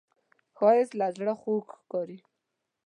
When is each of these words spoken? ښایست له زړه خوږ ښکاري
ښایست 0.57 0.93
له 0.99 1.07
زړه 1.15 1.33
خوږ 1.41 1.65
ښکاري 1.79 2.19